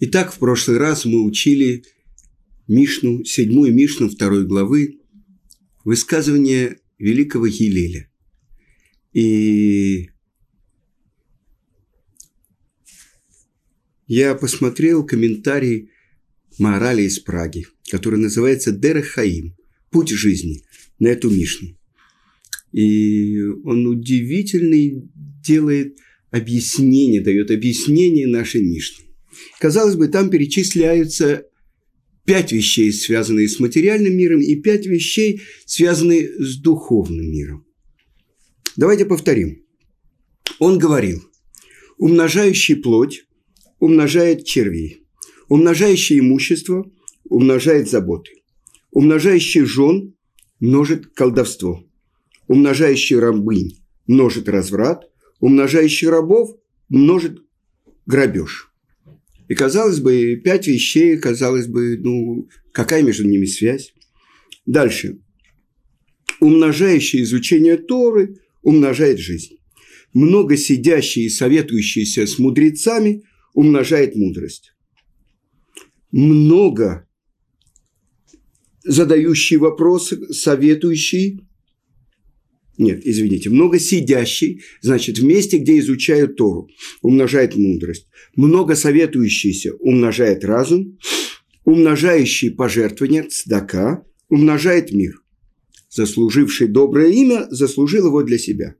[0.00, 1.84] Итак, в прошлый раз мы учили
[2.66, 4.98] Мишну, седьмую Мишну второй главы,
[5.84, 8.10] высказывание великого Гилеля.
[9.12, 10.10] И
[14.08, 15.90] я посмотрел комментарий
[16.58, 19.56] Маорали из Праги, который называется Дерехаим–
[19.90, 20.62] «Путь жизни»
[20.98, 21.78] на эту Мишну.
[22.72, 25.98] И он удивительный делает
[26.32, 29.04] объяснение, дает объяснение нашей Мишны.
[29.58, 31.46] Казалось бы, там перечисляются
[32.24, 37.66] пять вещей, связанные с материальным миром, и пять вещей, связанные с духовным миром.
[38.76, 39.62] Давайте повторим.
[40.58, 41.22] Он говорил,
[41.98, 43.24] умножающий плоть
[43.78, 45.06] умножает червей,
[45.48, 46.90] умножающий имущество
[47.24, 48.30] умножает заботы,
[48.90, 50.14] умножающий жен
[50.60, 51.84] множит колдовство,
[52.48, 55.04] умножающий рабынь множит разврат,
[55.40, 56.50] умножающий рабов
[56.88, 57.42] множит
[58.06, 58.73] грабеж.
[59.48, 63.92] И казалось бы, пять вещей, казалось бы, ну, какая между ними связь?
[64.66, 65.18] Дальше.
[66.40, 69.58] Умножающее изучение Торы умножает жизнь.
[70.14, 74.72] Много сидящие и советующиеся с мудрецами умножает мудрость.
[76.10, 77.06] Много
[78.84, 81.40] задающий вопросы, советующий
[82.76, 86.68] нет, извините, много сидящий, значит, в месте, где изучают Тору,
[87.02, 88.08] умножает мудрость.
[88.34, 90.98] Много советующийся умножает разум,
[91.64, 95.22] умножающий пожертвования, цдака, умножает мир.
[95.88, 98.74] Заслуживший доброе имя, заслужил его для себя.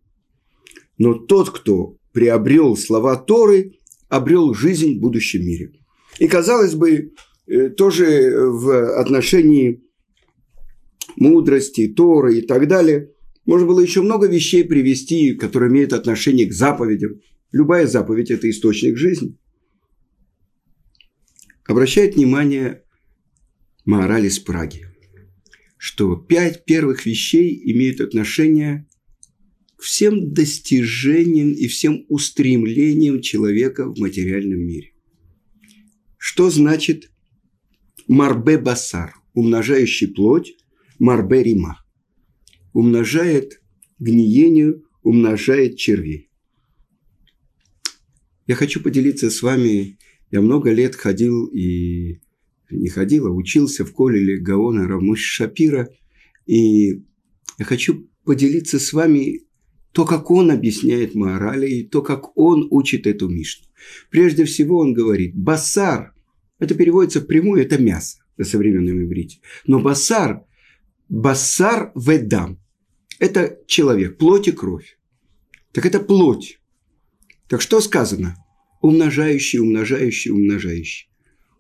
[0.99, 3.75] Но тот, кто приобрел слова Торы,
[4.09, 5.73] обрел жизнь в будущем мире.
[6.19, 7.13] И, казалось бы,
[7.47, 9.85] э, тоже в отношении
[11.17, 13.11] мудрости, Торы и так далее–
[13.47, 17.21] можно было еще много вещей привести, которые имеют отношение к заповедям.
[17.53, 19.37] Любая заповедь– это источник жизни.
[21.67, 22.83] Обращает внимание
[23.85, 24.87] Маораль из Праги,
[25.77, 28.89] что пять первых вещей имеют отношение
[29.77, 34.93] к всем достижениям и всем устремлениям человека в материальном мире.
[36.17, 37.11] Что значит
[38.09, 40.57] марбе басар, умножающий плоть,
[40.99, 41.84] марбе рима?
[42.75, 43.63] Умножает
[43.99, 46.29] гниению, умножает червей.
[48.47, 49.97] Я хочу поделиться с вами,
[50.31, 52.21] я много лет ходил и
[52.71, 55.89] не ходил, а учился в колледже Гаона Рамуш Шапира,
[56.45, 57.05] и
[57.59, 59.45] я хочу поделиться с вами
[59.93, 63.69] то, как он объясняет морали, и то, как он учит эту Мишну.
[64.11, 66.13] Прежде всего он говорит, басар,
[66.59, 69.39] это переводится прямую, это мясо на современном иврите.
[69.67, 70.45] Но басар,
[71.09, 72.64] басар ведам,
[73.19, 74.99] это человек, плоть и кровь.
[75.73, 76.59] Так это плоть.
[77.49, 78.37] Так что сказано?
[78.81, 81.09] Умножающий, умножающий, умножающий.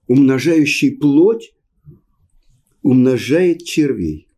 [0.06, 1.54] Умножающий плоть
[2.82, 4.28] умножает червей.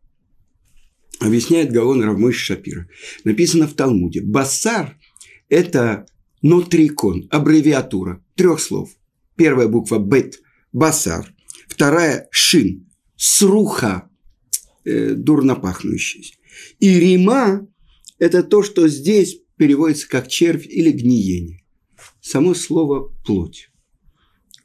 [1.19, 2.87] Объясняет Гаон Равмыш Шапира.
[3.23, 4.21] Написано в Талмуде.
[4.21, 4.97] Басар–
[5.49, 6.05] это
[6.41, 8.91] нотрикон, аббревиатура трех слов.
[9.35, 10.39] Первая буква бет–
[10.73, 11.33] басар.
[11.67, 14.09] Вторая– шин, сруха,
[14.85, 16.37] э, дурно пахнущий.
[16.79, 17.67] И рима–
[18.19, 21.63] это то, что здесь переводится как червь или гниение.
[22.21, 23.69] Само слово «плоть».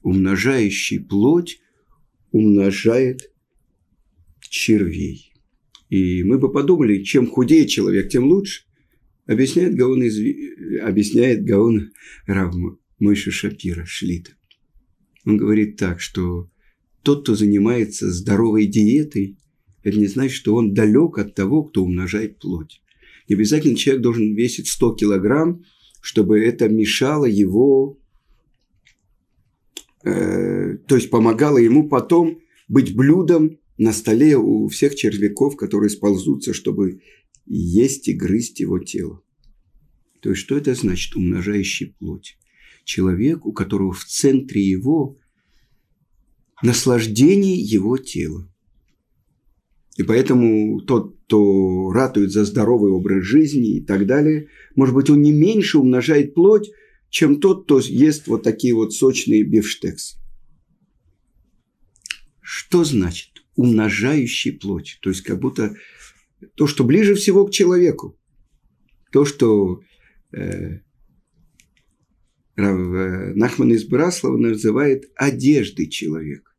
[0.03, 1.61] Умножающий плоть
[2.33, 3.33] умножает
[4.53, 5.33] червей.
[5.89, 8.65] И мы бы подумали, чем худее человек, тем лучше.
[9.27, 10.19] Объясняет Гаон, из...
[10.83, 11.93] объясняет Гаон
[12.27, 12.55] Рав
[12.99, 14.33] Мойша Шапира, Шлита.
[15.25, 16.51] Он говорит так, что
[17.03, 19.39] тот, кто занимается здоровой диетой,
[19.83, 22.83] это не значит, что он далек от того, кто умножает плоть.
[23.29, 25.65] Не обязательно человек должен весить 100 килограмм,
[26.01, 27.99] чтобы это мешало его,
[30.05, 36.53] э, то есть помогало ему потом быть блюдом на столе у всех червяков, которые сползутся,
[36.53, 37.03] чтобы
[37.47, 39.23] есть и грызть его тело.
[40.21, 42.39] То есть, что это значит, умножающий плоть?
[42.85, 45.17] Человек, у которого в центре его
[46.63, 48.52] наслаждение его тела.
[49.97, 55.21] И поэтому тот, кто ратует за здоровый образ жизни и так далее, может быть, он
[55.21, 56.71] не меньше умножает плоть,
[57.11, 60.17] чем тот, кто ест вот такие вот сочные бифштексы.
[62.41, 64.99] Что значит умножающий плоть?
[65.03, 65.77] То есть, как будто
[66.55, 68.19] то, что ближе всего к человеку.
[69.11, 69.83] То, что
[70.33, 70.79] э,
[72.57, 76.51] э Нахман из Браслова называет одеждой человека.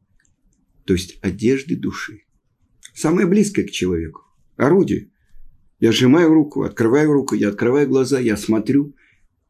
[0.85, 2.21] То есть, одежды души
[2.93, 4.21] самое близкое к человеку.
[4.57, 5.09] Орудие.
[5.79, 8.95] Я сжимаю руку, открываю руку, я открываю глаза, я смотрю,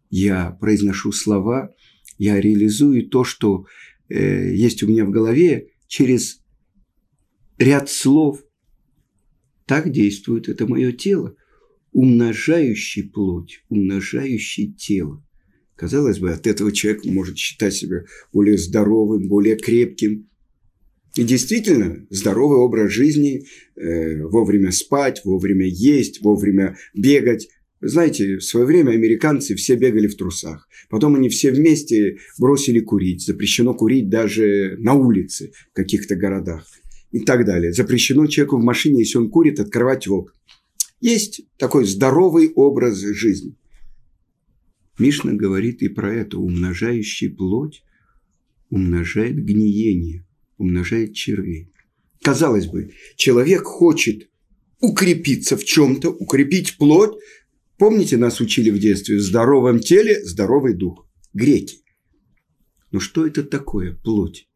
[0.09, 1.73] я произношу слова,
[2.17, 3.65] я реализую то, что
[4.09, 6.41] э, есть у меня в голове через
[7.57, 8.43] ряд слов.
[9.65, 11.35] Так действует это мое тело,
[11.91, 15.23] умножающий плоть, умножающий тело.
[15.75, 20.29] Казалось бы, от этого человек может считать себя более здоровым, более крепким.
[21.15, 23.45] И действительно, здоровый образ жизни,
[23.75, 27.49] э, вовремя спать, вовремя есть, вовремя бегать.
[27.81, 30.67] Знаете, в свое время американцы все бегали в трусах.
[30.89, 33.25] Потом они все вместе бросили курить.
[33.25, 36.65] Запрещено курить даже на улице в каких-то городах
[37.11, 37.73] и так далее.
[37.73, 40.33] Запрещено человеку в машине, если он курит, открывать окна.
[40.99, 43.55] Есть такой здоровый образ жизни.
[44.97, 46.39] Мишна говорит и про это.
[46.39, 47.83] Умножающий плоть
[48.69, 50.25] умножает гниение,
[50.63, 51.69] умножает червей.
[52.21, 54.29] Казалось бы, человек хочет
[54.79, 57.17] укрепиться в чем-то, укрепить плоть.
[57.77, 61.05] Помните, нас учили в детстве, в здоровом теле здоровый дух.
[61.33, 61.79] Греки.
[62.91, 64.47] Но что это такое плоть?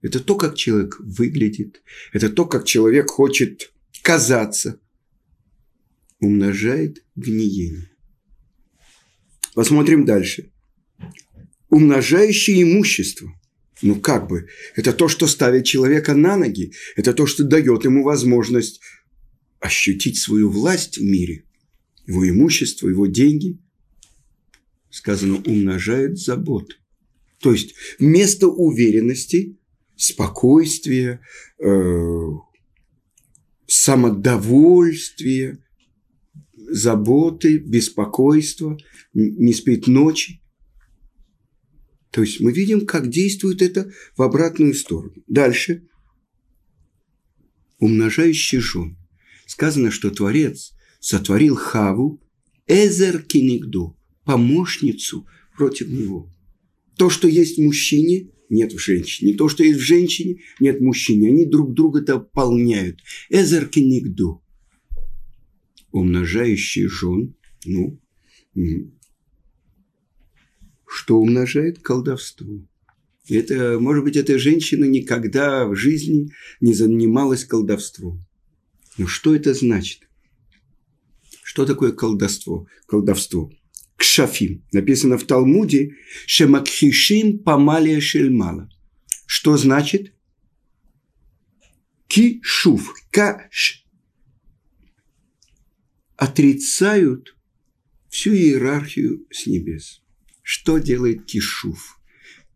[0.00, 1.82] Это то, как человек выглядит.
[2.12, 3.72] Это то, как человек хочет
[4.02, 4.80] казаться.
[6.20, 7.90] Умножает гниение.
[9.54, 10.50] Посмотрим дальше.
[11.68, 13.32] Умножающее имущество.
[13.82, 14.46] Ну как бы,
[14.76, 18.80] это то, что ставит человека на ноги, это то, что дает ему возможность
[19.58, 21.44] ощутить свою власть в мире,
[22.06, 23.58] его имущество, его деньги.
[24.90, 26.76] Сказано, умножает заботы.
[27.40, 29.58] То есть вместо уверенности,
[29.96, 31.20] спокойствия,
[31.58, 32.28] э,
[33.66, 35.58] самодовольствия,
[36.54, 38.78] заботы, беспокойства,
[39.14, 40.41] не спит ночи.
[42.12, 45.14] То есть мы видим, как действует это в обратную сторону.
[45.26, 45.82] Дальше.
[47.80, 48.96] Умножающий жен.
[49.46, 52.22] Сказано, что Творец сотворил Хаву
[52.68, 55.26] Эзер Кенигду, помощницу
[55.56, 56.32] против него.
[56.96, 59.34] То, что есть в мужчине, нет в женщине.
[59.34, 61.30] То, что есть в женщине, нет в мужчине.
[61.30, 63.00] Они друг друга дополняют.
[63.30, 64.42] Эзер Кенигду
[65.92, 68.00] умножающий жен, ну,
[70.92, 72.62] что умножает колдовство.
[73.28, 76.30] Это, может быть, эта женщина никогда в жизни
[76.60, 78.26] не занималась колдовством.
[78.98, 80.08] Но что это значит?
[81.42, 82.66] Что такое колдовство?
[82.86, 83.50] Колдовство.
[83.96, 84.64] Кшафим.
[84.72, 85.96] Написано в Талмуде
[86.26, 88.68] Шемакхишим памалия шельмала.
[89.26, 90.12] Что значит?
[92.06, 92.94] Кишув.
[93.10, 93.86] Каш
[96.16, 97.34] отрицают
[98.10, 100.01] всю иерархию с небес.
[100.42, 101.98] Что делает Кишув?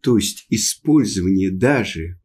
[0.00, 2.20] То есть использование даже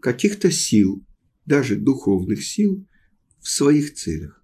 [0.00, 1.04] каких-то сил,
[1.46, 2.86] даже духовных сил
[3.40, 4.42] в своих целях.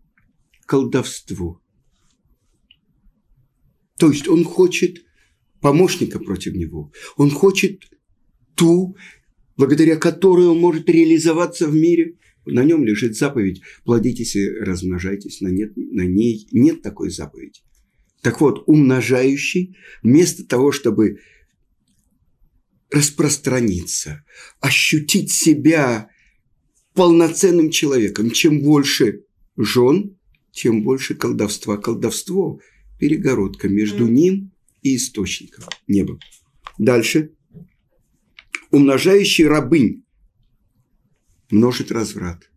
[0.67, 1.61] Колдовство.
[3.99, 5.05] То есть он хочет
[5.61, 6.93] помощника против него.
[7.17, 7.83] Он хочет
[8.55, 8.97] ту,
[9.57, 15.41] благодаря которой он может реализоваться в мире– на нем лежит заповедь «плодитесь и размножайтесь».
[15.41, 17.61] На, нет, на ней нет такой заповеди.
[18.23, 21.21] Так вот, умножающий, вместо того, чтобы
[22.91, 24.25] распространиться,
[24.61, 26.11] ощутить себя
[26.95, 29.25] полноценным человеком, чем больше
[29.57, 30.19] жен,
[30.53, 31.77] тем больше колдовства.
[31.77, 32.61] Колдовство–
[33.01, 34.53] перегородка между ним
[34.83, 36.21] и источником неба.
[36.79, 37.33] Дальше.
[38.71, 40.05] Умножающий рабынь
[41.51, 42.49] множит разврат.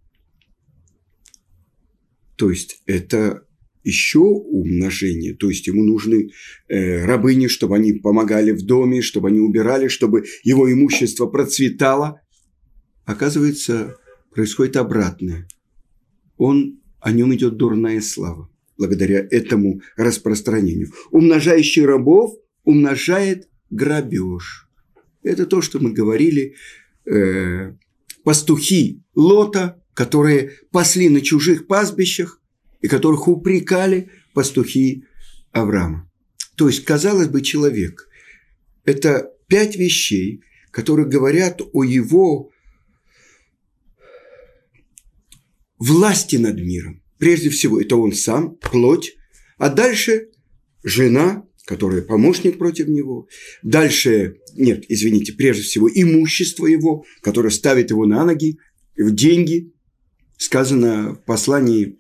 [2.36, 3.48] То есть это
[3.84, 6.30] еще умножение, то есть ему нужны
[6.68, 12.22] э, рабыни, чтобы они помогали в доме, чтобы они убирали, чтобы его имущество процветало.
[13.06, 13.98] Оказывается,
[14.34, 15.48] происходит обратное.
[16.38, 20.92] Он, о нем идет дурная слава благодаря этому распространению.
[21.12, 24.68] Умножающий рабов умножает грабеж.
[25.22, 26.56] Это то, что мы говорили
[27.06, 27.74] э,
[28.24, 32.42] пастухи Лота, которые пасли на чужих пастбищах
[32.84, 35.06] и которых упрекали пастухи
[35.52, 36.12] Авраама.
[36.56, 38.08] То есть, казалось бы, человек–
[38.86, 42.52] это пять вещей, которые говорят о его
[45.80, 47.02] власти над миром.
[47.18, 49.16] Прежде всего, это он сам, плоть,
[49.58, 50.28] а дальше
[50.84, 53.30] жена, который помощник против него.
[53.62, 58.58] Дальше, нет, извините, прежде всего имущество его, которое ставит его на ноги,
[58.98, 59.72] в деньги.
[60.38, 62.00] Сказано в послании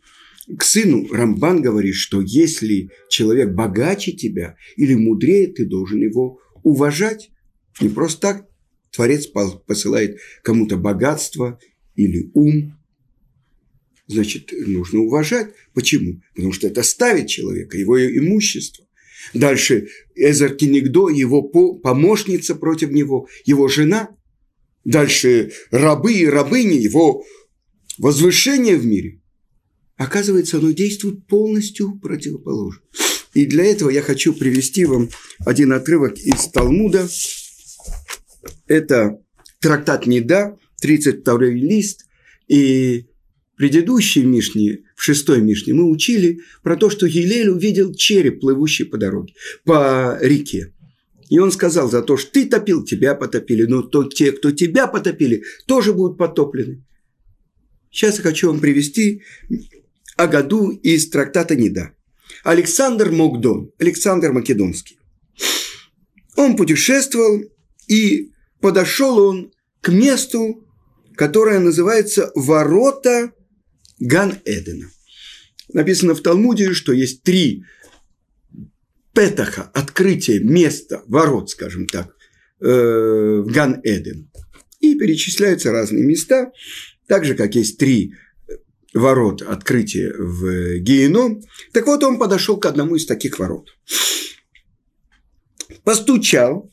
[0.57, 7.31] к сыну Рамбан говорит, что если человек богаче тебя или мудрее, ты должен его уважать.
[7.79, 8.47] Не просто так
[8.91, 11.59] Творец посылает кому-то богатство
[11.95, 12.77] или ум.
[14.07, 15.53] Значит, нужно уважать.
[15.73, 16.21] Почему?
[16.35, 18.85] Потому что это ставит человека, его имущество.
[19.33, 24.09] Дальше Эзер Кенигдо, его помощница против него, его жена.
[24.83, 27.23] Дальше рабы и рабыни, его
[27.97, 29.21] возвышение в мире.
[29.97, 32.81] Оказывается, оно действует полностью противоположно.
[33.33, 35.09] И для этого я хочу привести вам
[35.45, 37.07] один отрывок из Талмуда.
[38.67, 39.19] Это
[39.59, 42.05] трактат Неда, 32 лист.
[42.47, 43.05] И
[43.55, 48.97] предыдущей Мишне, в шестой Мишне, мы учили про то, что Елель увидел череп, плывущий по
[48.97, 49.33] дороге,
[49.63, 50.73] по реке.
[51.29, 54.87] И он сказал за то, что ты топил, тебя потопили, но то, те, кто тебя
[54.87, 56.83] потопили, тоже будут потоплены.
[57.89, 59.21] Сейчас я хочу вам привести
[60.17, 61.93] Агаду из трактата Неда.
[62.43, 64.97] Александр Мокдон, Александр Македонский.
[66.35, 67.43] Он путешествовал,
[67.87, 69.51] и подошел он
[69.81, 70.67] к месту,
[71.15, 73.31] которое называется «Ворота
[73.99, 74.89] Ган-Эдена».
[75.73, 77.63] Написано в Талмуде, что есть три
[79.13, 82.15] петаха, открытие места, ворот, скажем так,
[82.59, 84.29] э, в Ган-Эден.
[84.79, 86.51] И перечисляются разные места,
[87.07, 88.13] так же, как есть три
[88.93, 91.41] ворот открытия в Гиеном.
[91.71, 93.69] Так вот, он подошел к одному из таких ворот.
[95.83, 96.71] Постучал.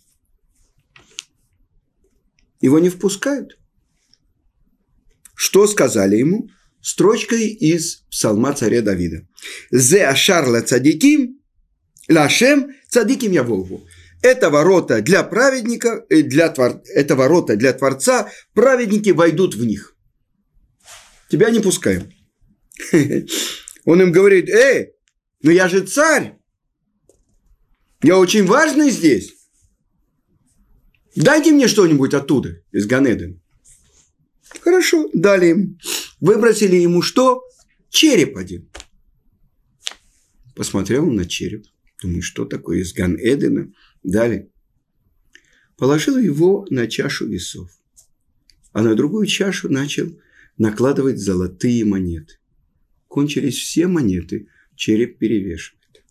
[2.61, 3.59] Его не впускают.
[5.35, 6.49] Что сказали ему?
[6.83, 9.27] Строчкой из псалма царя Давида.
[9.71, 11.41] «Зе ашарла цадиким,
[12.09, 13.87] лашем цадиким я Волгу».
[14.23, 16.83] Это ворота для праведника, э, для твор...
[16.95, 19.97] это ворота для Творца, праведники войдут в них.
[21.31, 22.13] Тебя не пускаем.
[23.85, 24.93] Он им говорит, эй,
[25.43, 26.37] ну я же царь.
[28.03, 29.35] Я очень важный здесь.
[31.15, 33.39] Дайте мне что-нибудь оттуда, из Ганедена.
[34.61, 35.79] Хорошо, дали им.
[36.21, 37.45] Выбросили ему что?
[37.91, 38.69] Череп один.
[40.57, 41.67] Посмотрел на череп.
[42.03, 43.73] Думаю, что такое из Ган-Эдена?
[44.03, 44.51] Дали.
[45.77, 47.71] Положил его на чашу весов.
[48.73, 50.09] А на другую чашу начал
[50.61, 52.35] накладывать золотые монеты.
[53.09, 56.05] Кончились все монеты, череп перевешивает.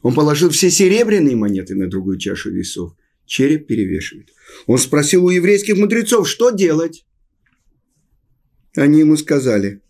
[0.00, 4.30] Он положил все серебряные монеты на другую чашу весов, череп перевешивает.
[4.66, 7.04] Он спросил у еврейских мудрецов, что делать?
[8.74, 9.82] Они ему сказали,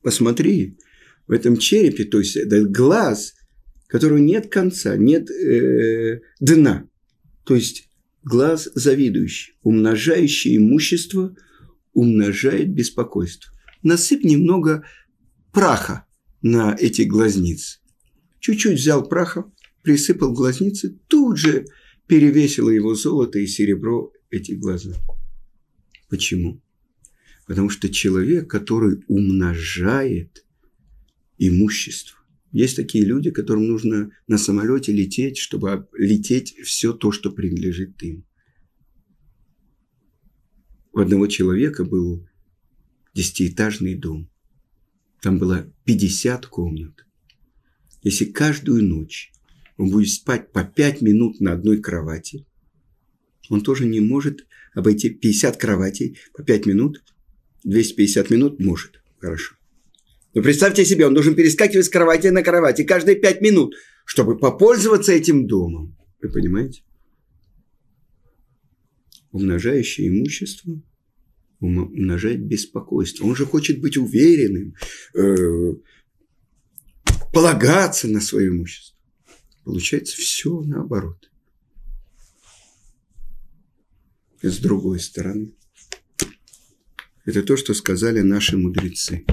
[0.00, 0.78] посмотри,
[1.26, 3.34] в этом черепе, то есть этот глаз,
[3.88, 6.88] которого нет конца, нет э, дна.
[7.44, 7.90] То есть
[8.22, 11.34] глаз завидующий, умножающий имущество–
[11.98, 13.52] умножает беспокойство.
[13.82, 14.84] Насыпь немного
[15.52, 16.06] праха
[16.42, 17.80] на эти глазницы.
[18.38, 19.50] Чуть-чуть взял праха,
[19.82, 21.64] присыпал глазницы, тут же
[22.06, 24.94] перевесило его золото и серебро эти глаза.
[26.08, 26.62] Почему?
[27.48, 30.46] Потому что человек, который умножает
[31.36, 32.16] имущество,
[32.52, 38.24] есть такие люди, которым нужно на самолете лететь, чтобы лететь все то, что принадлежит им.
[40.98, 42.26] У одного человека был
[43.14, 44.28] десятиэтажный дом.
[45.22, 47.06] Там было 50 комнат.
[48.02, 49.30] Если каждую ночь
[49.76, 52.46] он будет спать по 5 минут на одной кровати,
[53.48, 57.04] он тоже не может обойти 50 кроватей по 5 минут.
[57.62, 59.00] 250 минут может.
[59.20, 59.54] Хорошо.
[60.34, 65.12] Но представьте себе, он должен перескакивать с кровати на кровати каждые 5 минут, чтобы попользоваться
[65.12, 65.96] этим домом.
[66.20, 66.82] Вы понимаете?
[69.30, 70.82] Умножающее имущество
[71.60, 73.24] умножает беспокойство.
[73.24, 74.74] Он же хочет быть уверенным,
[75.14, 75.74] э,
[77.32, 78.96] полагаться на свое имущество.
[79.64, 81.30] Получается все наоборот.
[84.42, 85.52] И с другой стороны,
[87.24, 89.24] это то, что сказали наши мудрецы.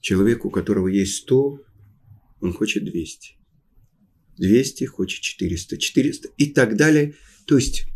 [0.00, 1.60] Человек, у которого есть 100,
[2.40, 3.36] он хочет 200.
[4.36, 7.14] 200 хочет 400, 400 и так далее.
[7.46, 7.86] То есть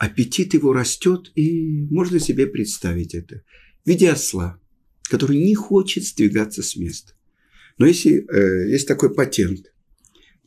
[0.00, 3.42] аппетит его растет, и можно себе представить это
[3.84, 4.58] в виде осла,
[5.10, 7.12] который не хочет сдвигаться с места.
[7.76, 9.74] Но если э, есть такой патент,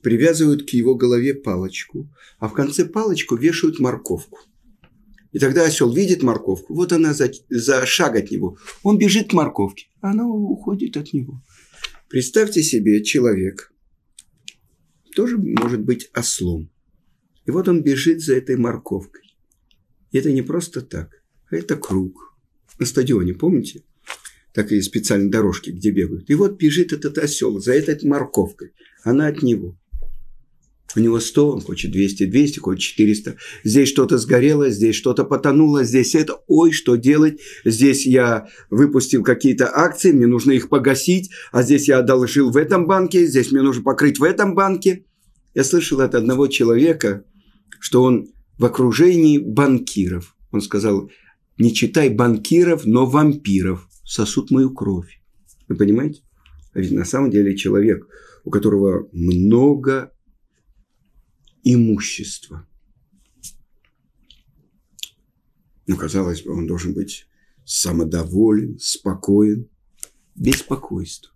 [0.01, 4.39] привязывают к его голове палочку, а в конце палочку вешают морковку.
[5.31, 8.57] И тогда осел видит морковку, вот она за, за шаг от него.
[8.81, 11.43] Он бежит к морковке, а она уходит от него.
[12.09, 13.71] Представьте себе человек,
[15.15, 16.71] тоже может быть ослом.
[17.45, 19.22] И вот он бежит за этой морковкой.
[20.13, 21.09] И это не просто так,
[21.49, 22.33] а это круг.
[22.79, 23.83] На стадионе, помните?
[24.53, 26.29] Так и специальные дорожки, где бегают.
[26.29, 28.73] И вот бежит этот осел за этой морковкой.
[29.03, 29.75] Она от него.
[30.95, 33.37] У него 100, он хочет 200, 200, хочет 400.
[33.63, 36.35] Здесь что-то сгорело, здесь что-то потонуло, здесь это.
[36.45, 37.41] Ой, что делать?
[37.65, 41.31] Здесь я выпустил какие-то акции, мне нужно их погасить.
[41.51, 45.05] А здесь я одолжил в этом банке, здесь мне нужно покрыть в этом банке.
[45.55, 47.25] Я слышал от одного человека,
[47.79, 48.27] что он
[48.57, 50.35] в окружении банкиров.
[50.51, 51.09] Он сказал,
[51.57, 55.21] не читай банкиров, но вампиров сосут мою кровь.
[55.67, 56.21] Вы понимаете?
[56.73, 58.07] А ведь на самом деле человек,
[58.43, 60.11] у которого много
[61.63, 62.67] имущества.
[65.87, 67.27] Ну, казалось бы, он должен быть
[67.65, 69.69] самодоволен, спокоен,
[70.35, 71.31] беспокойство.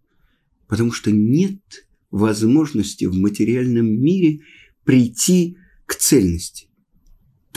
[0.67, 1.61] Потому что нет
[2.11, 4.41] возможности в материальном мире
[4.83, 6.67] прийти к цельности.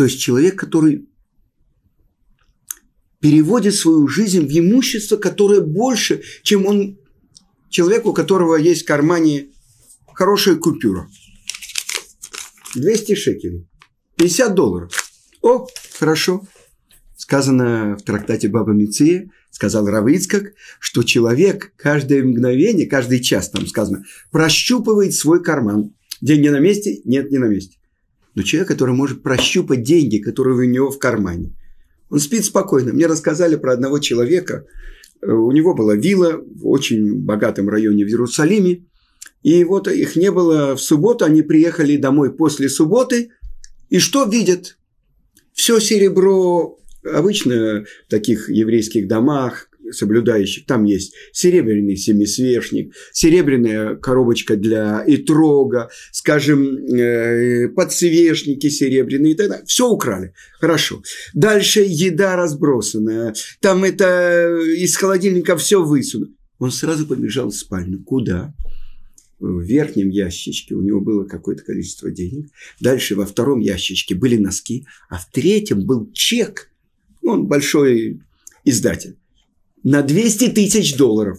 [0.01, 1.11] То есть человек, который
[3.21, 6.99] переводит свою жизнь в имущество, которое больше, чем он
[7.69, 9.51] человек, у которого есть в кармане
[10.15, 11.07] хорошая купюра.
[12.77, 13.69] 200 шекелей.
[14.17, 15.13] 50 долларов.
[15.43, 15.67] О,
[15.99, 16.49] хорошо.
[17.15, 24.05] Сказано в трактате Баба Миция, сказал Равицкак, что человек каждое мгновение, каждый час, там сказано,
[24.31, 25.95] прощупывает свой карман.
[26.23, 27.03] Деньги на месте?
[27.05, 27.77] Нет, не на месте.
[28.35, 31.55] Но человек, который может прощупать деньги, которые у него в кармане,
[32.11, 32.93] он спит спокойно.
[32.93, 34.67] Мне рассказали про одного человека,
[35.23, 38.85] э, у него была вилла в очень богатом районе в Иерусалиме,
[39.43, 43.31] и вот их не было в субботу, они приехали домой после субботы,
[43.89, 44.77] и что видят?
[45.53, 55.03] Все серебро, обычно в таких еврейских домах, соблюдающих, там есть серебряный семисвешник, серебряная коробочка для
[55.07, 59.65] итрога, скажем, э, подсвечники серебряные и так далее.
[59.67, 60.35] Все украли.
[60.61, 61.03] Хорошо.
[61.35, 63.35] Дальше еда разбросанная.
[63.61, 66.33] Там это из холодильника все высунули.
[66.59, 68.03] Он сразу побежал в спальню.
[68.05, 68.55] Куда?
[69.41, 72.51] в верхнем ящичке у него было какое-то количество денег.
[72.79, 76.71] Дальше во втором ящичке были носки, а в третьем был чек.
[77.23, 78.21] Он большой
[78.65, 79.17] издатель.
[79.83, 81.39] На 200 тысяч долларов.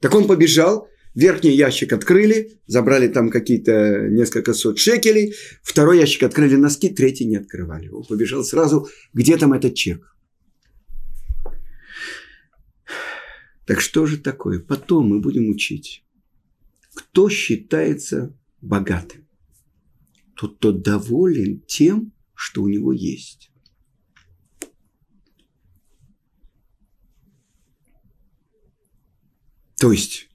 [0.00, 6.56] Так он побежал, верхний ящик открыли, забрали там какие-то несколько сот шекелей, второй ящик открыли
[6.56, 7.88] носки, третий не открывали.
[7.88, 10.16] Он побежал сразу, где там этот чек.
[13.66, 14.58] Так что же такое?
[14.58, 16.02] Потом мы будем учить
[17.00, 19.26] кто считается богатым?
[20.34, 23.49] Тот, кто доволен тем, что у него есть.
[29.80, 30.28] То есть,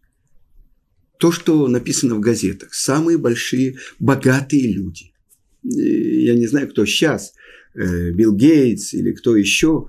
[1.20, 5.14] то, что написано в газетах, самые большие богатые люди.
[5.62, 7.36] Я не знаю, кто сейчас,
[7.76, 9.88] э, Билл Гейтс или кто еще.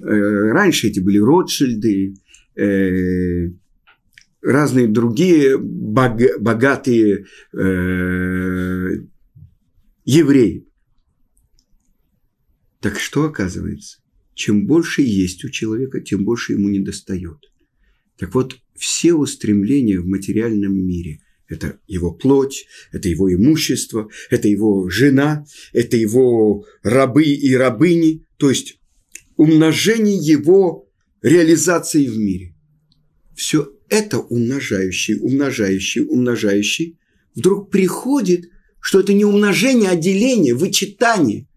[0.00, 2.14] Э, раньше эти были Ротшильды,
[2.56, 3.50] э,
[4.40, 7.26] разные другие бог, богатые
[10.06, 10.66] евреи.
[12.80, 13.98] Так что оказывается?
[14.32, 17.50] Чем больше есть у человека, тем больше ему не достает.
[18.18, 24.88] Так вот, все устремления в материальном мире– это его плоть, это его имущество, это его
[24.88, 28.78] жена, это его рабы и рабыни, то есть
[29.36, 30.88] умножение его
[31.22, 32.54] реализации в мире.
[33.34, 36.98] Все это умножающий, умножающий, умножающий,
[37.34, 38.48] вдруг приходит,
[38.80, 41.48] что это не умножение, а деление, вычитание.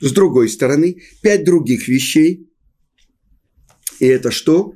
[0.00, 2.48] С другой стороны, пять других вещей.
[3.98, 4.74] И это что?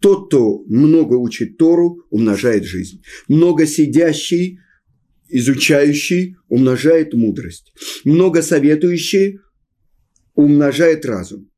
[0.00, 3.02] Тот, кто много учит Тору, умножает жизнь.
[3.28, 4.58] Много сидящий,
[5.28, 7.72] изучающий, умножает мудрость.
[8.04, 9.40] Много советующий,
[10.34, 11.50] умножает разум.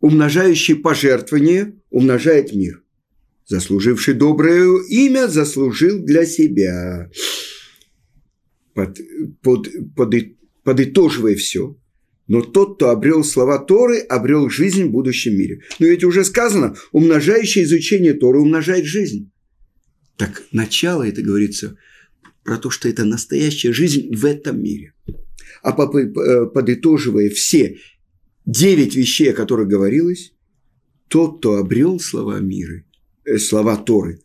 [0.00, 2.82] Умножающий пожертвование умножает мир
[3.46, 7.08] заслуживший доброе имя, заслужил для себя.
[8.74, 8.98] Под,
[9.40, 10.14] под, под,
[10.64, 11.76] подытоживая все,
[12.26, 15.62] но тот, кто обрел слова Торы, обрел жизнь в будущем мире.
[15.78, 19.30] Но ведь уже сказано, умножающее изучение Торы умножает жизнь.
[20.16, 21.76] Так начало это говорится
[22.42, 24.94] про то, что это настоящая жизнь в этом мире.
[25.62, 27.78] А подытоживая все
[28.44, 30.32] девять вещей, о которых говорилось,
[31.08, 32.82] тот, кто обрел слова мира,
[33.26, 34.20] Э, слова Торы,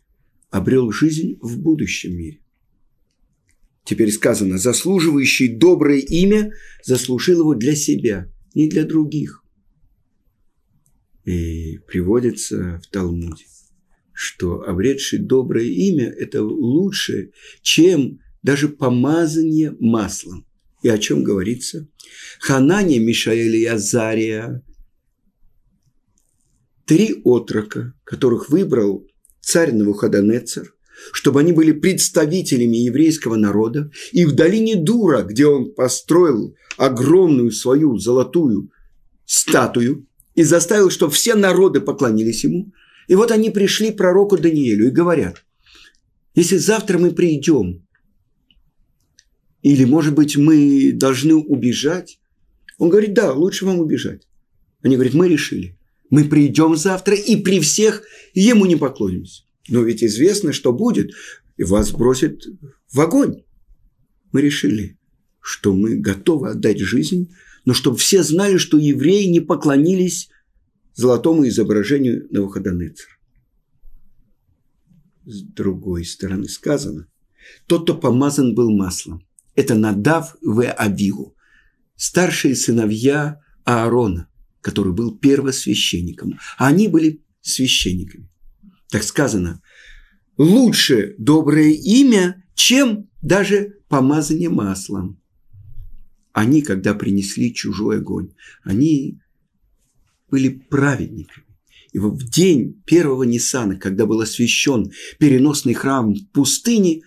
[0.50, 2.38] обрел жизнь в будущем мире.
[3.84, 6.52] Теперь сказано, заслуживающий доброе имя
[6.84, 9.44] заслужил его для себя, не для других.
[11.24, 13.44] И приводится в Талмуде,
[14.12, 20.46] что обретший доброе имя– это лучше, чем даже помазание маслом.
[20.82, 21.88] И о чем говорится?
[22.40, 24.64] Ханане, Мишаэль и Азария
[26.84, 29.06] три отрока, которых выбрал
[29.40, 30.74] царь Навуходонецер,
[31.12, 37.98] чтобы они были представителями еврейского народа, и в долине Дура, где он построил огромную свою
[37.98, 38.70] золотую
[39.24, 42.72] статую и заставил, чтобы все народы поклонились ему.
[43.08, 45.44] И вот они пришли пророку Даниилю и говорят,
[46.34, 47.86] если завтра мы придем
[49.62, 52.18] Или, может быть, мы должны убежать?
[52.78, 54.26] Он говорит, да, лучше вам убежать.
[54.82, 55.78] Они говорят, мы решили.
[56.10, 58.02] Мы придем завтра и при всех
[58.34, 59.44] ему не поклонимся.
[59.68, 61.12] Но ведь известно, что будет.
[61.58, 62.44] Вас бросят
[62.92, 63.42] в огонь.
[64.32, 64.98] Мы решили,
[65.40, 67.32] что мы готовы отдать жизнь,
[67.64, 70.30] но чтобы все знали, что евреи не поклонились
[70.94, 73.12] золотому изображению Навуходонецера.
[75.24, 77.06] С другой стороны сказано,
[77.66, 81.36] тот, кто помазан был маслом, это Надав в Авигу,
[81.96, 84.28] старшие сыновья Аарона,
[84.60, 88.31] который был первосвященником, а они были священниками.
[88.92, 89.62] Так сказано,
[90.36, 95.18] лучше доброе имя, чем даже помазание маслом.
[96.34, 99.18] Они, когда принесли чужой огонь, они
[100.30, 101.46] были праведниками.
[101.92, 107.00] И в день первого Ниссана, когда был освящен переносный храм в пустыне,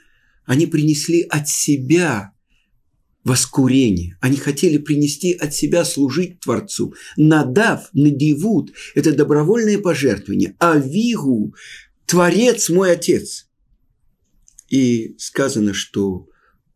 [0.45, 2.33] они принесли от себя
[3.25, 4.17] воскурение.
[4.21, 6.93] Они хотели принести от себя служить Творцу.
[7.17, 10.55] Надав, надевут– это добровольное пожертвование.
[10.59, 11.53] А Вигу–
[12.05, 13.49] Творец мой Отец.
[14.69, 16.29] И сказано, что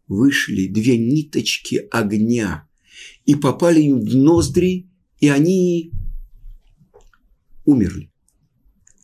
[0.08, 2.68] вышли две ниточки огня
[3.26, 5.92] и попали им в ноздри, и они
[7.64, 8.12] умерли.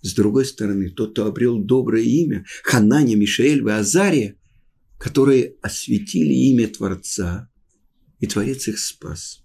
[0.01, 4.35] С другой стороны, тот, кто обрел доброе имя, Хананя, Мишаэль Азария,
[4.97, 7.49] которые осветили имя Творца,
[8.19, 9.43] и Творец их спас.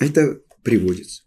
[0.00, 1.22] Это приводится.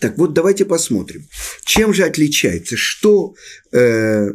[0.00, 1.26] Так вот, давайте посмотрим,
[1.64, 3.34] чем же отличается, что
[3.72, 4.28] э,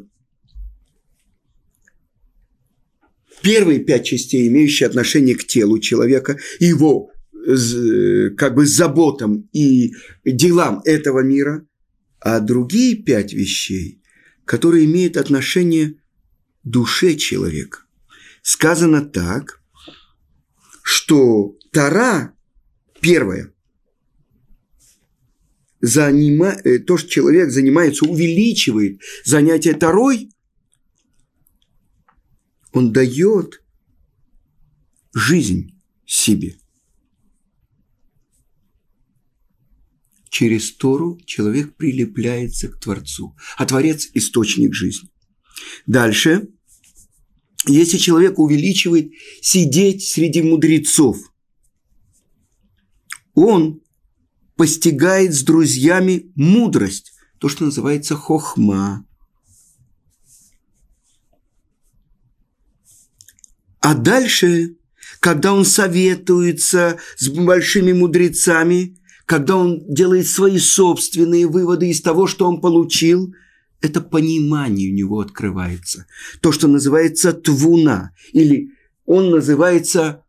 [3.42, 7.12] первые пять частей, имеющие отношение к телу человека, его
[8.38, 11.68] как бы заботам и делам этого мира,
[12.20, 14.04] а другие пять вещей,
[14.46, 15.98] которые имеют отношение к
[16.64, 17.80] душе человека.
[18.42, 19.62] Сказано так,
[20.84, 22.36] что Тара,
[23.00, 23.54] первое,
[25.80, 30.32] занима, э, то, что человек занимается, увеличивает занятие Тарой,
[32.72, 33.64] он дает
[35.14, 36.58] жизнь себе.
[40.30, 45.10] Через Тору человек прилепляется к Творцу, а Творец– источник жизни.
[45.86, 46.48] Дальше,
[47.68, 51.18] если человек увеличивает сидеть среди мудрецов,
[53.34, 53.82] он
[54.56, 59.06] постигает с друзьями мудрость, то, что называется хохма.
[63.80, 64.76] А дальше,
[65.20, 72.48] когда он советуется с большими мудрецами, когда он делает свои собственные выводы из того, что
[72.48, 73.34] он получил,
[73.82, 76.06] это понимание у него открывается.
[76.40, 78.70] То, что называется твуна, или
[79.06, 80.24] он называется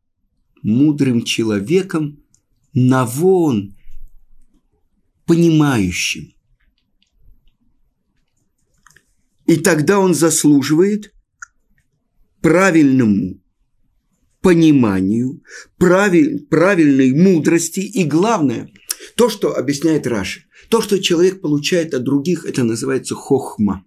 [0.62, 2.22] мудрым человеком,
[2.72, 3.76] навон,
[5.26, 6.34] понимающим.
[9.46, 11.12] И тогда он заслуживает
[12.40, 13.40] правильному
[14.40, 15.42] пониманию,
[15.76, 18.70] правиль, правильной мудрости и, главное,
[19.14, 23.84] то, что объясняет Раши, то, что человек получает от других, это называется хохма.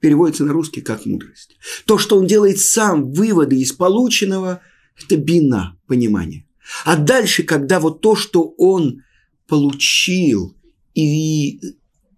[0.00, 1.56] Переводится на русский как мудрость.
[1.86, 4.60] То, что он делает сам, выводы из полученного,
[5.02, 6.46] это бина, понимание.
[6.84, 9.02] А дальше, когда вот то, что он
[9.46, 10.56] получил
[10.94, 11.60] и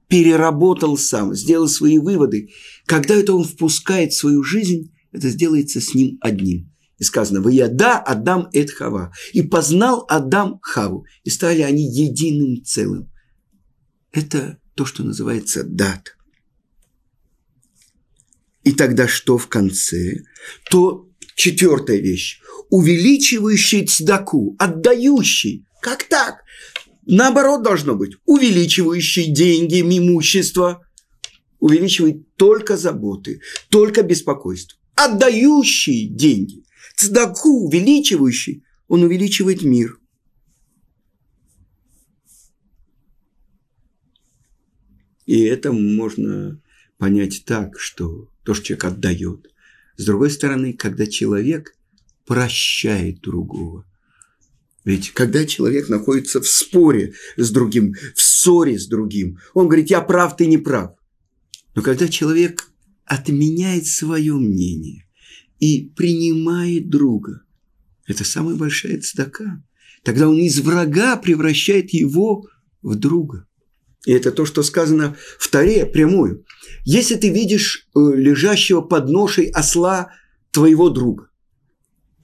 [0.08, 2.50] переработал сам, сделал свои выводы,
[2.86, 6.72] когда это он впускает в свою жизнь, это сделается с ним одним.
[6.98, 9.12] И сказано, «Вы да Адам эт Хава».
[9.32, 11.06] И познал Адам Хаву.
[11.22, 13.10] И стали они единым целым.
[14.18, 16.16] Это то, что называется дат.
[18.64, 20.24] И тогда что в конце?
[20.68, 22.40] То четвертая вещь.
[22.68, 25.66] Увеличивающий цдаку, отдающий.
[25.80, 26.42] Как так?
[27.06, 28.16] Наоборот должно быть.
[28.24, 30.84] Увеличивающий деньги, имущество.
[31.60, 34.76] Увеличивает только заботы, только беспокойство.
[34.96, 36.64] Отдающий деньги
[36.96, 39.98] цдаку увеличивающий, он увеличивает мир.
[45.28, 46.58] И это можно
[46.96, 49.52] понять так, что то, что человек отдает.
[49.98, 51.76] С другой стороны, когда человек
[52.24, 53.84] прощает другого.
[54.86, 60.00] Ведь когда человек находится в споре с другим, в ссоре с другим, он говорит, я
[60.00, 60.92] прав, ты не прав.
[61.74, 62.70] Но когда человек
[63.04, 65.04] отменяет свое мнение,
[65.58, 67.42] и принимает друга.
[68.06, 69.62] Это самая большая цдака.
[70.04, 72.48] Тогда он из врага превращает его
[72.80, 73.47] в друга.
[74.08, 76.46] И это то, что сказано в Таре прямую.
[76.86, 80.12] Если ты видишь э, лежащего под ношей осла
[80.50, 81.28] твоего друга,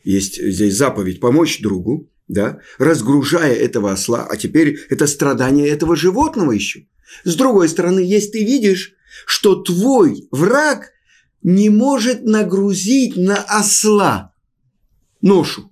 [0.02, 6.52] есть здесь заповедь помочь другу, да, разгружая этого осла, а теперь это страдание этого животного
[6.52, 6.86] еще.
[7.24, 8.94] С другой стороны, если ты видишь,
[9.26, 10.88] что твой враг
[11.42, 14.32] не может нагрузить на осла
[15.20, 15.70] ношу,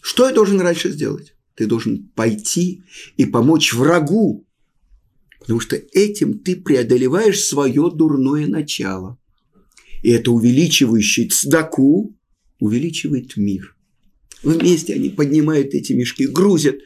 [0.00, 1.34] что я должен раньше сделать?
[1.54, 2.82] Ты должен пойти
[3.18, 4.46] и помочь врагу,
[5.42, 9.18] потому что этим ты преодолеваешь свое дурное начало.
[10.02, 12.16] И это увеличивающий цдаку
[12.60, 13.76] увеличивает мир.
[14.44, 16.76] Вместе они поднимают эти мешки, грузят.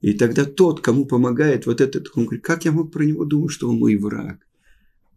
[0.00, 3.52] И тогда тот, кому помогает вот этот, он говорит, как я мог про него думать,
[3.52, 4.38] что он мой враг?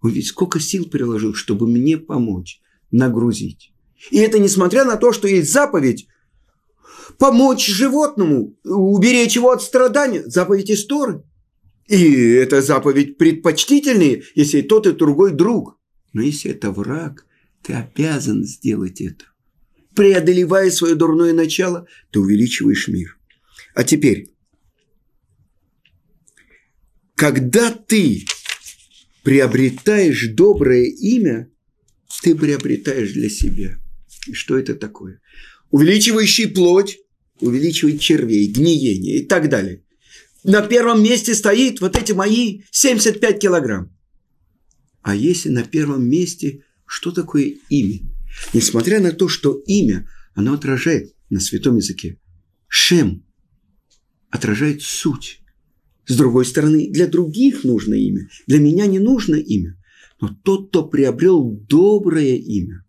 [0.01, 3.71] Он ведь сколько сил приложил, чтобы мне помочь, нагрузить.
[4.11, 6.07] И это несмотря на то, что есть заповедь
[7.17, 10.23] помочь животному, уберечь его от страдания.
[10.25, 11.23] Заповедь Исторы.
[11.87, 15.79] И это заповедь предпочтительнее, если тот и другой друг.
[16.13, 17.25] Но если это враг,
[17.61, 19.25] ты обязан сделать это.
[19.95, 23.17] Преодолевая свое дурное начало, ты увеличиваешь мир.
[23.75, 24.31] А теперь,
[27.15, 28.25] когда ты
[29.23, 31.49] приобретаешь доброе имя,
[32.23, 33.77] ты приобретаешь для себя.
[34.27, 35.21] И что это такое?
[35.75, 36.99] увеличивающий плоть,
[37.41, 39.83] увеличивает червей, гниение и так далее.
[40.47, 43.91] На первом месте стоит вот эти мои 75 килограмм.
[45.01, 48.01] А если на первом месте, что такое имя?
[48.53, 52.19] Несмотря на то, что имя, оно отражает на святом языке.
[52.67, 53.25] Шем
[54.29, 55.41] отражает суть.
[56.05, 58.29] С другой стороны, для других нужно имя.
[58.45, 59.75] Для меня не нужно имя.
[60.21, 62.85] Но тот, кто приобрел доброе имя,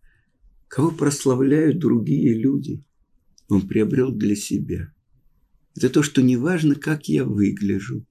[0.69, 2.85] кого прославляют другие люди,
[3.49, 4.92] он приобрел для себя.
[5.77, 8.07] Это то, что не важно, как я выгляжу,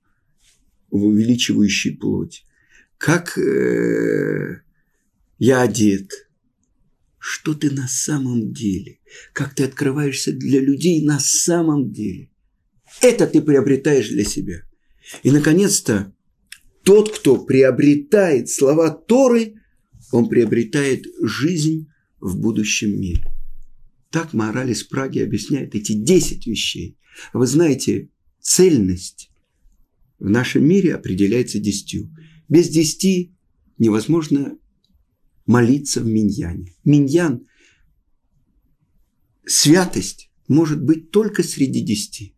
[0.92, 2.46] в увеличивающей плоть,
[2.98, 4.62] как э,
[5.40, 6.12] я одет,
[7.18, 9.00] что ты на самом деле,
[9.34, 12.30] как ты открываешься для людей на самом деле.
[13.02, 14.62] Это ты приобретаешь для себя.
[15.24, 16.14] И, наконец-то,
[16.84, 19.56] тот, кто приобретает слова Торы,
[20.12, 23.26] он приобретает жизнь в будущем мире.
[24.12, 26.98] Так мораль из Праги объясняет эти 10 вещей.
[27.34, 29.32] Вы знаете, цельность
[30.20, 32.14] в нашем мире определяется десятью.
[32.48, 33.36] Без десяти
[33.78, 34.58] невозможно
[35.46, 36.74] молиться в миньяне.
[36.84, 37.48] Миньян,
[39.46, 42.36] святость может быть только среди десяти.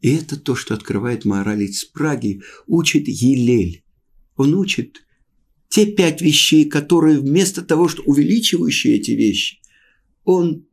[0.00, 3.84] И это то, что открывает мораль из Праги, учит Елель.
[4.36, 5.04] Он учит
[5.68, 9.60] те пять вещей, которые вместо того, что увеличивающие эти вещи,
[10.24, 10.66] он,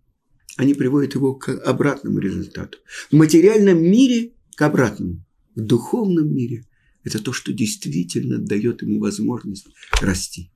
[0.58, 2.80] они приводят его к обратному результату.
[3.12, 5.24] В материальном мире к обратному.
[5.56, 6.66] В духовном мире
[7.04, 9.68] это то, что действительно дает ему возможность
[10.02, 10.52] расти.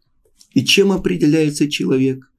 [0.53, 2.29] И чем определяется человек?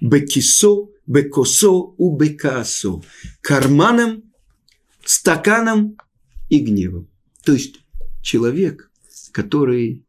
[0.00, 3.02] Бекисо, бекосо, убекасо.
[3.40, 4.24] Карманом,
[5.04, 5.96] стаканом
[6.50, 7.08] и гневом.
[7.44, 7.80] То есть
[8.20, 8.90] человек,
[9.32, 10.04] который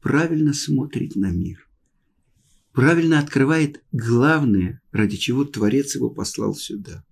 [0.00, 1.67] правильно смотрит на мир,
[2.78, 7.04] правильно открывает главное, ради чего Творец его послал сюда.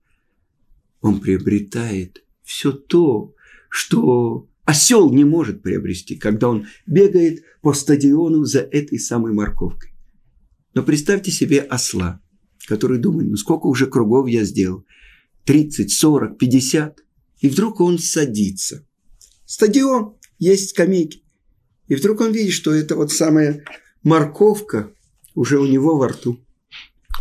[1.01, 3.35] Он приобретает все то,
[3.69, 9.91] что осел не может приобрести, когда он бегает по стадиону за этой самой морковкой.
[10.73, 12.21] Но представьте себе осла,
[12.69, 14.87] который думает, ну сколько уже кругов я сделал,
[15.47, 17.01] 30, 40, 50,
[17.41, 18.87] и вдруг он садится.
[19.47, 21.25] Стадион, есть скамейки.
[21.89, 23.65] И вдруг он видит, что это вот самая
[24.05, 24.93] морковка
[25.37, 26.41] уже у него во рту.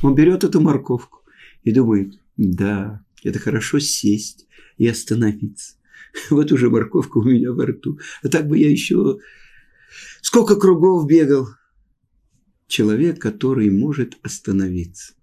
[0.01, 1.19] Он берет эту морковку
[1.63, 4.47] и думает, да, это хорошо сесть
[4.77, 5.75] и остановиться.
[6.29, 7.99] Вот уже морковка у меня во рту.
[8.23, 9.19] А так бы я еще
[10.21, 11.49] сколько кругов бегал.
[12.67, 15.13] Человек, который может остановиться,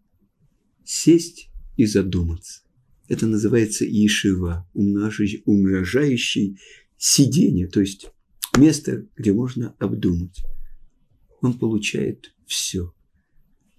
[0.84, 2.62] сесть и задуматься.
[3.08, 6.60] Это называется ишива, умножающий
[6.96, 8.12] сидение, то есть
[8.56, 10.44] место, где можно обдумать.
[11.40, 12.94] Он получает все.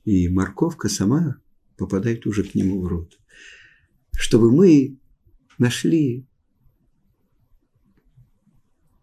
[0.04, 1.38] И морковка сама
[1.78, 3.20] попадает уже к нему в рот.
[4.12, 5.00] Чтобы мы
[5.58, 6.28] нашли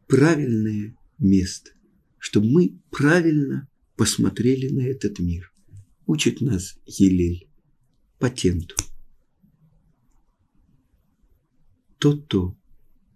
[0.07, 1.71] правильное место,
[2.19, 5.53] чтобы мы правильно посмотрели на этот мир.
[6.07, 7.49] Учит нас Елель
[8.19, 8.75] патенту.
[11.99, 12.59] Тот, кто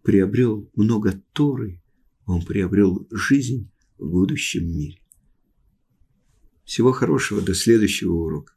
[0.02, 1.82] приобрел много Торы,
[2.26, 5.03] он приобрел жизнь в будущем мире.
[6.64, 8.53] Всего хорошего, до следующего урока.